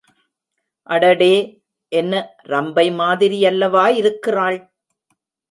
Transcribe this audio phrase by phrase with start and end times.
[0.89, 1.35] அடடே
[1.91, 2.13] என்ன
[2.45, 4.59] ரம்பை மாதிரியல்லவா இருக்கிறாள்!